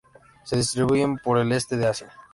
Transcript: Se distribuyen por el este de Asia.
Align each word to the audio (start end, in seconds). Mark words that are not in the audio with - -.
Se 0.45 0.55
distribuyen 0.57 1.17
por 1.19 1.37
el 1.37 1.51
este 1.51 1.77
de 1.77 1.85
Asia. 1.85 2.09